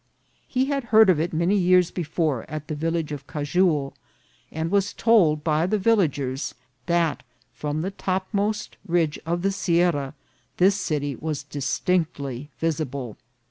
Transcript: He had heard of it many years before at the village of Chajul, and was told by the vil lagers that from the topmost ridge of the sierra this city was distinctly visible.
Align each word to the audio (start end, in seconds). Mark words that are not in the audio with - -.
He 0.47 0.65
had 0.65 0.85
heard 0.85 1.11
of 1.11 1.19
it 1.19 1.31
many 1.31 1.55
years 1.55 1.91
before 1.91 2.43
at 2.49 2.67
the 2.67 2.73
village 2.73 3.11
of 3.11 3.27
Chajul, 3.27 3.93
and 4.51 4.71
was 4.71 4.93
told 4.93 5.43
by 5.43 5.67
the 5.67 5.77
vil 5.77 5.97
lagers 5.97 6.55
that 6.87 7.21
from 7.53 7.83
the 7.83 7.91
topmost 7.91 8.77
ridge 8.87 9.19
of 9.27 9.43
the 9.43 9.51
sierra 9.51 10.15
this 10.57 10.73
city 10.73 11.15
was 11.15 11.43
distinctly 11.43 12.49
visible. 12.57 13.15